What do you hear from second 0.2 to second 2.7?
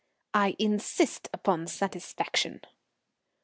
"I insist upon satisfaction."